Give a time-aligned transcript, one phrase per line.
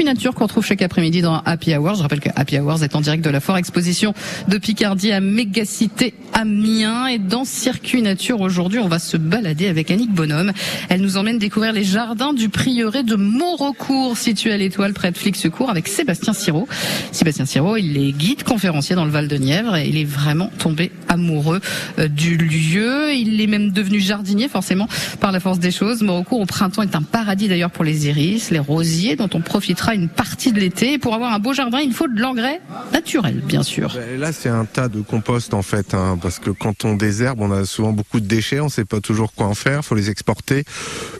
[0.00, 1.96] circuit nature qu'on trouve chaque après-midi dans Happy Hours.
[1.96, 4.14] Je rappelle que Happy Hours est en direct de la foire exposition
[4.48, 7.06] de Picardie à Mégacité Amiens.
[7.08, 10.52] Et dans circuit nature aujourd'hui, on va se balader avec Annick Bonhomme.
[10.88, 15.18] Elle nous emmène découvrir les jardins du prieuré de Montrecourt, situé à l'Étoile près de
[15.18, 16.66] Flixecourt avec Sébastien Sirot.
[17.12, 20.50] Sébastien Sirot, il est guide conférencier dans le Val de Nièvre et il est vraiment
[20.58, 21.60] tombé amoureux
[21.98, 23.12] euh, du lieu.
[23.12, 24.88] Il est même devenu jardinier forcément
[25.20, 26.00] par la force des choses.
[26.00, 29.89] Montrecourt au printemps est un paradis d'ailleurs pour les iris, les rosiers dont on profitera
[29.94, 30.98] une partie de l'été.
[30.98, 32.60] Pour avoir un beau jardin, il faut de l'engrais
[32.92, 33.96] naturel, bien sûr.
[34.18, 37.50] Là, c'est un tas de compost en fait, hein, parce que quand on désherbe, on
[37.50, 40.10] a souvent beaucoup de déchets, on ne sait pas toujours quoi en faire, faut les
[40.10, 40.64] exporter.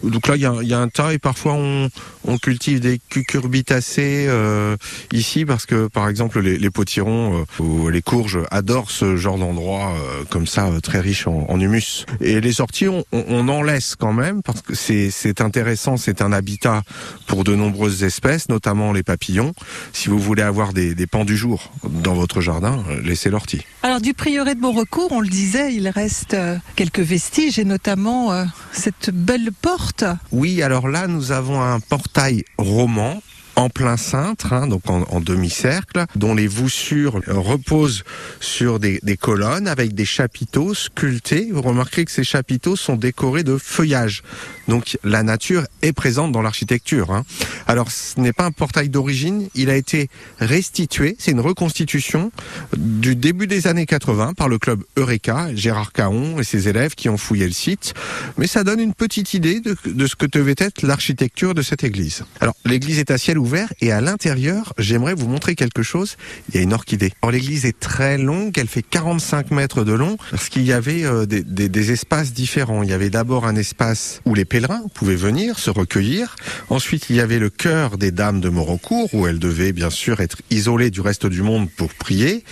[0.02, 1.90] Donc là, il y a, un tas et parfois on,
[2.38, 4.76] cultive des cucurbitacées euh,
[5.12, 9.92] ici parce que par exemple les, potirons euh, ou les courges adorent ce genre d'endroit
[9.92, 12.06] euh, comme ça, très riche en, humus.
[12.20, 16.32] Et les orties, on, on, en laisse quand même parce que c'est intéressant, c'est un
[16.32, 16.82] habitat
[17.26, 18.59] pour de nombreuses espèces, notamment
[18.92, 19.52] les papillons.
[19.92, 23.62] Si vous voulez avoir des, des pans du jour dans votre jardin, laissez l'ortie.
[23.82, 26.36] Alors du prieuré de Beaurecourt, on le disait, il reste
[26.76, 30.04] quelques vestiges et notamment cette belle porte.
[30.32, 33.22] Oui, alors là, nous avons un portail roman
[33.60, 38.04] en plein cintre, hein, donc en, demi-cercle, dont les voussures reposent
[38.40, 41.50] sur des, colonnes avec des chapiteaux sculptés.
[41.52, 44.22] Vous remarquerez que ces chapiteaux sont décorés de feuillage.
[44.66, 47.10] Donc la nature est présente dans l'architecture.
[47.10, 47.24] Hein.
[47.66, 50.08] Alors ce n'est pas un portail d'origine, il a été
[50.38, 52.32] restitué, c'est une reconstitution
[52.76, 57.08] du début des années 80 par le club Eureka, Gérard Caon et ses élèves qui
[57.08, 57.92] ont fouillé le site.
[58.38, 62.24] Mais ça donne une petite idée de ce que devait être l'architecture de cette église.
[62.40, 63.49] Alors l'église est à ciel ouvert
[63.80, 66.16] et à l'intérieur, j'aimerais vous montrer quelque chose.
[66.48, 67.12] Il y a une orchidée.
[67.22, 71.04] Alors l'église est très longue, elle fait 45 mètres de long parce qu'il y avait
[71.04, 72.82] euh, des, des, espaces différents.
[72.82, 76.36] Il y avait d'abord un espace où les pèlerins pouvaient venir se recueillir.
[76.68, 80.20] Ensuite, il y avait le cœur des dames de Morancourt où elles devaient bien sûr
[80.20, 82.44] être isolées du reste du monde pour prier.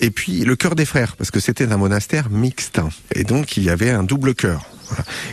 [0.00, 2.80] Et puis le cœur des frères parce que c'était un monastère mixte.
[3.14, 4.66] Et donc il y avait un double cœur.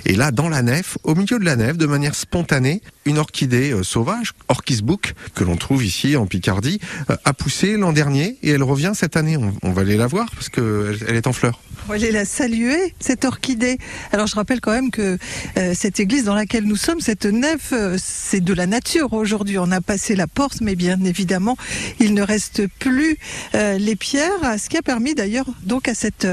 [0.06, 3.72] Et là, dans la nef, au milieu de la nef, de manière spontanée, une orchidée
[3.72, 6.80] euh, sauvage, Orchis Book, que l'on trouve ici en Picardie,
[7.10, 9.38] euh, a poussé l'an dernier et elle revient cette année.
[9.38, 11.60] On, va aller la voir parce qu'elle elle est en fleurs.
[11.86, 13.78] On va aller la saluer, cette orchidée.
[14.12, 15.18] Alors je rappelle quand même que
[15.58, 19.58] euh, cette église dans laquelle nous sommes, cette nef, c'est de la nature aujourd'hui.
[19.58, 21.58] On a passé la porte, mais bien évidemment,
[22.00, 23.18] il ne reste plus
[23.54, 26.28] les pierres, ce qui a permis d'ailleurs donc à cette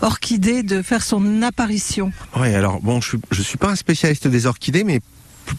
[0.00, 2.12] orchidée de faire son apparition.
[2.36, 5.00] Oui, alors bon, je, je suis pas un spécialiste des orchidées, mais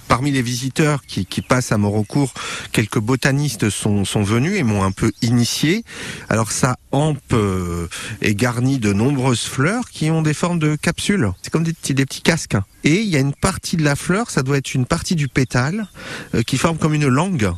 [0.07, 2.33] parmi les visiteurs qui, qui passent à Morancourt,
[2.71, 5.83] quelques botanistes sont, sont venus et m'ont un peu initié.
[6.29, 7.87] Alors sa hampe euh,
[8.21, 11.31] est garnie de nombreuses fleurs qui ont des formes de capsules.
[11.41, 12.57] C'est comme des petits, des petits casques.
[12.83, 15.27] Et il y a une partie de la fleur, ça doit être une partie du
[15.27, 15.87] pétale,
[16.35, 17.51] euh, qui forme comme une langue.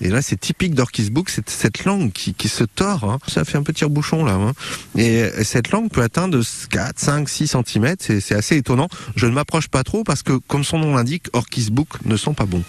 [0.00, 3.04] Et là, c'est typique d'Orchis Book, c'est cette langue qui, se tord.
[3.04, 3.18] Hein.
[3.26, 4.34] Ça fait un petit bouchon là.
[4.34, 4.52] Hein.
[4.96, 6.40] Et cette langue peut atteindre
[6.70, 7.94] 4, 5, 6 cm.
[7.98, 8.88] C'est assez étonnant.
[9.16, 12.34] Je ne m'approche pas trop parce que, comme son nom l'indique, Orchis Book ne sont
[12.34, 12.64] pas bons.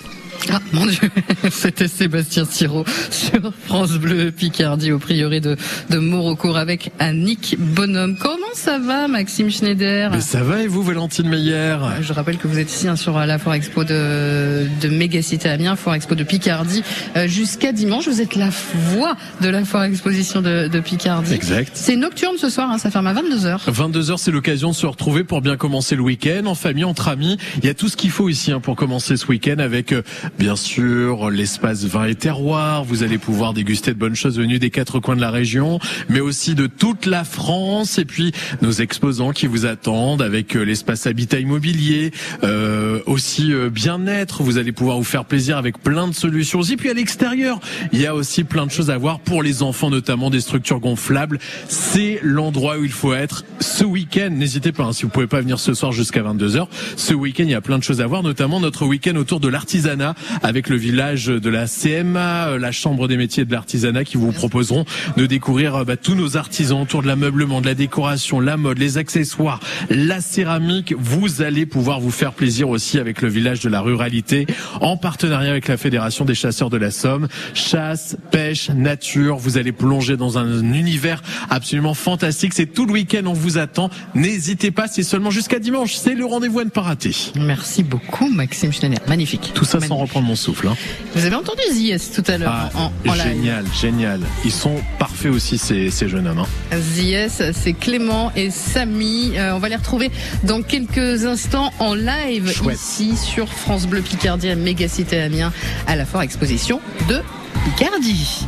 [0.52, 1.09] Ah mon Dieu,
[1.52, 5.57] c'était Sébastien Siro sur France Bleu Picardie au prieuré de,
[5.90, 8.18] de Montrecourt avec Annick Bonhomme.
[8.18, 12.47] Comment ça va Maxime Schneider Mais Ça va et vous Valentine Meyer Je rappelle que
[12.47, 16.23] vous êtes ici hein, sur la Foire Expo de, de Mégacité Amiens, Foire Expo de
[16.23, 16.81] Picardie
[17.17, 18.07] euh, jusqu'à dimanche.
[18.07, 18.49] Vous êtes la
[18.94, 21.33] voix de la Foire Exposition de, de Picardie.
[21.33, 21.71] Exact.
[21.73, 23.69] C'est nocturne ce soir, hein, ça ferme à 22h.
[23.69, 27.38] 22h c'est l'occasion de se retrouver pour bien commencer le week-end en famille, entre amis.
[27.57, 30.01] Il y a tout ce qu'il faut ici hein, pour commencer ce week-end avec euh,
[30.39, 32.83] Bien sûr, l'espace vin et terroir.
[32.85, 35.79] Vous allez pouvoir déguster de bonnes choses venues des quatre coins de la région,
[36.09, 37.97] mais aussi de toute la France.
[37.97, 42.11] Et puis nos exposants qui vous attendent avec euh, l'espace habitat immobilier,
[42.44, 44.44] euh, aussi euh, bien-être.
[44.44, 46.61] Vous allez pouvoir vous faire plaisir avec plein de solutions.
[46.61, 47.59] Et puis à l'extérieur,
[47.91, 50.79] il y a aussi plein de choses à voir pour les enfants, notamment des structures
[50.79, 51.39] gonflables.
[51.67, 54.29] C'est l'endroit où il faut être ce week-end.
[54.31, 57.44] N'hésitez pas, hein, si vous pouvez pas venir ce soir jusqu'à 22 h Ce week-end,
[57.44, 60.69] il y a plein de choses à voir, notamment notre week-end autour de l'artisanat avec
[60.69, 64.86] le village de la CMA, euh, la Chambre des métiers de l'artisanat qui vous proposeront
[65.18, 68.97] de découvrir bah, tous nos artisans autour de l'ameublement, de la décoration, la mode, les
[68.97, 69.59] accessoires,
[69.89, 70.93] la céramique.
[70.97, 74.47] Vous allez pouvoir vous faire plaisir aussi avec le village de la ruralité
[74.81, 77.27] en partenariat avec la Fédération des chasseurs de la Somme.
[77.53, 79.37] Chasse, pêche, nature.
[79.37, 82.53] Vous allez plonger dans un univers absolument fantastique.
[82.53, 83.89] C'est tout le week-end, on vous attend.
[84.13, 85.95] N'hésitez pas, c'est seulement jusqu'à dimanche.
[85.95, 87.11] C'est le rendez-vous à ne pas rater.
[87.35, 88.99] Merci beaucoup, Maxime Schneider.
[89.07, 89.51] Magnifique.
[89.53, 90.67] Tout ça sans reprendre mon souffle.
[90.67, 90.75] Hein.
[91.15, 94.21] Vous avez entendu Zies tout à l'heure ah, Génial, génial.
[94.43, 96.39] Ils sont parfaits aussi ces, ces jeunes hommes.
[96.39, 96.77] Hein.
[96.79, 99.33] Zies, c'est Clément Et Samy.
[99.38, 100.12] Euh, on va les retrouver
[100.44, 105.51] dans quelques instants en live ici sur France Bleu Picardie à Mégacité Amiens
[105.88, 106.79] à la Foire Exposition
[107.09, 107.21] de
[107.65, 108.45] Picardie.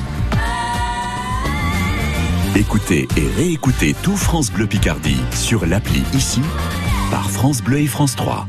[2.56, 6.42] Écoutez et réécoutez tout France Bleu Picardie sur l'appli ici
[7.12, 8.48] par France Bleu et France 3.